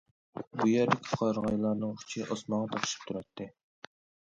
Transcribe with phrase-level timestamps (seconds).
[0.61, 3.51] بۇ يەردىكى قارىغايلارنىڭ ئۇچى ئاسمانغا تاقىشىپ تۇراتتى.